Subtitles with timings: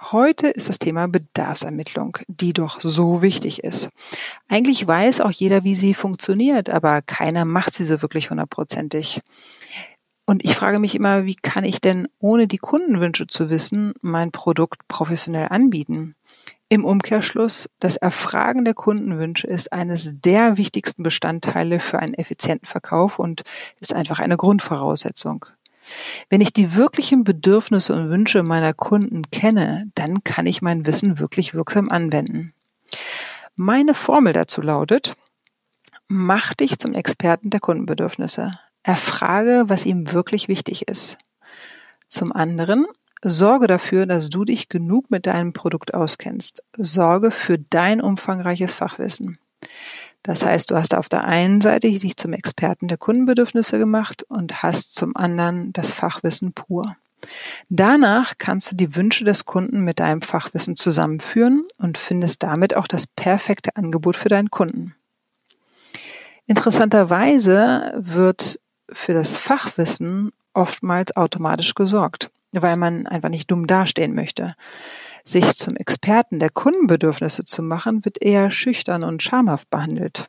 [0.00, 3.90] Heute ist das Thema Bedarfsermittlung, die doch so wichtig ist.
[4.48, 9.20] Eigentlich weiß auch jeder, wie sie funktioniert, aber keiner macht sie so wirklich hundertprozentig.
[10.24, 14.32] Und ich frage mich immer, wie kann ich denn, ohne die Kundenwünsche zu wissen, mein
[14.32, 16.14] Produkt professionell anbieten?
[16.70, 23.18] Im Umkehrschluss, das Erfragen der Kundenwünsche ist eines der wichtigsten Bestandteile für einen effizienten Verkauf
[23.18, 23.42] und
[23.80, 25.46] ist einfach eine Grundvoraussetzung.
[26.28, 31.18] Wenn ich die wirklichen Bedürfnisse und Wünsche meiner Kunden kenne, dann kann ich mein Wissen
[31.18, 32.54] wirklich wirksam anwenden.
[33.56, 35.14] Meine Formel dazu lautet,
[36.08, 38.52] mach dich zum Experten der Kundenbedürfnisse.
[38.82, 41.18] Erfrage, was ihm wirklich wichtig ist.
[42.08, 42.86] Zum anderen,
[43.22, 46.64] sorge dafür, dass du dich genug mit deinem Produkt auskennst.
[46.76, 49.38] Sorge für dein umfangreiches Fachwissen.
[50.22, 54.62] Das heißt, du hast auf der einen Seite dich zum Experten der Kundenbedürfnisse gemacht und
[54.62, 56.96] hast zum anderen das Fachwissen pur.
[57.68, 62.86] Danach kannst du die Wünsche des Kunden mit deinem Fachwissen zusammenführen und findest damit auch
[62.86, 64.94] das perfekte Angebot für deinen Kunden.
[66.46, 68.58] Interessanterweise wird
[68.90, 74.56] für das Fachwissen oftmals automatisch gesorgt, weil man einfach nicht dumm dastehen möchte.
[75.24, 80.28] Sich zum Experten der Kundenbedürfnisse zu machen, wird eher schüchtern und schamhaft behandelt.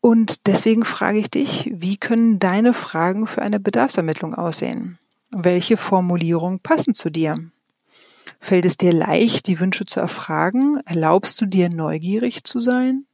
[0.00, 4.98] Und deswegen frage ich dich, wie können deine Fragen für eine Bedarfsermittlung aussehen?
[5.30, 7.36] Welche Formulierungen passen zu dir?
[8.40, 10.80] Fällt es dir leicht, die Wünsche zu erfragen?
[10.86, 13.04] Erlaubst du dir neugierig zu sein?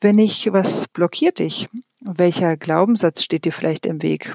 [0.00, 1.68] Wenn nicht, was blockiert dich?
[2.00, 4.34] Welcher Glaubenssatz steht dir vielleicht im Weg?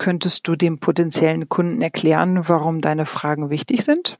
[0.00, 4.16] Könntest du dem potenziellen Kunden erklären, warum deine Fragen wichtig sind?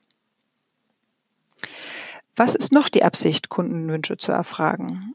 [2.37, 5.15] Was ist noch die Absicht, Kundenwünsche zu erfragen?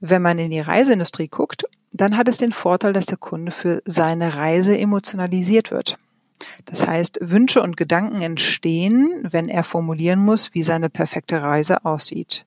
[0.00, 3.82] Wenn man in die Reiseindustrie guckt, dann hat es den Vorteil, dass der Kunde für
[3.84, 5.96] seine Reise emotionalisiert wird.
[6.64, 12.46] Das heißt, Wünsche und Gedanken entstehen, wenn er formulieren muss, wie seine perfekte Reise aussieht.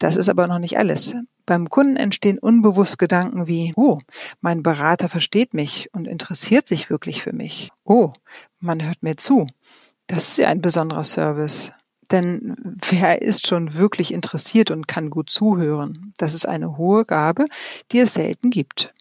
[0.00, 1.14] Das ist aber noch nicht alles.
[1.44, 3.98] Beim Kunden entstehen unbewusst Gedanken wie, oh,
[4.40, 7.70] mein Berater versteht mich und interessiert sich wirklich für mich.
[7.84, 8.10] Oh,
[8.60, 9.46] man hört mir zu.
[10.06, 11.72] Das ist ja ein besonderer Service.
[12.10, 12.56] Denn
[12.88, 16.14] wer ist schon wirklich interessiert und kann gut zuhören?
[16.16, 17.44] Das ist eine hohe Gabe,
[17.92, 18.94] die es selten gibt.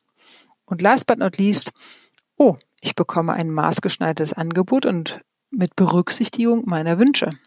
[0.65, 1.71] Und last but not least,
[2.37, 7.39] oh, ich bekomme ein maßgeschneidertes Angebot und mit Berücksichtigung meiner Wünsche.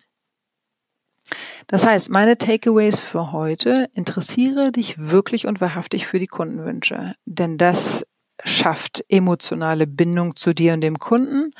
[1.67, 7.59] Das heißt, meine Takeaways für heute, interessiere dich wirklich und wahrhaftig für die Kundenwünsche, denn
[7.59, 8.06] das
[8.45, 11.53] schafft emotionale Bindung zu dir und dem Kunden.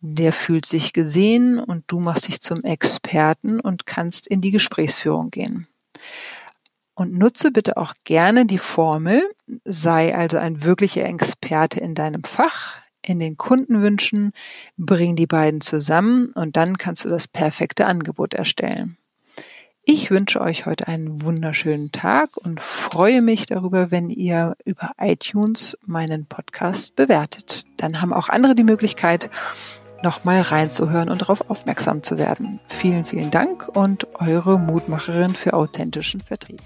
[0.00, 5.30] Der fühlt sich gesehen und du machst dich zum Experten und kannst in die Gesprächsführung
[5.30, 5.66] gehen.
[6.94, 9.22] Und nutze bitte auch gerne die Formel,
[9.64, 14.32] sei also ein wirklicher Experte in deinem Fach, in den Kundenwünschen,
[14.76, 18.96] bring die beiden zusammen und dann kannst du das perfekte Angebot erstellen.
[19.84, 25.76] Ich wünsche euch heute einen wunderschönen Tag und freue mich darüber, wenn ihr über iTunes
[25.84, 27.66] meinen Podcast bewertet.
[27.78, 29.28] Dann haben auch andere die Möglichkeit,
[30.00, 32.60] nochmal reinzuhören und darauf aufmerksam zu werden.
[32.68, 36.60] Vielen, vielen Dank und eure Mutmacherin für authentischen Vertrieb.